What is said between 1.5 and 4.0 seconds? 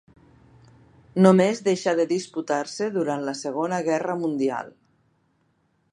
deixà de disputar-se durant la Segona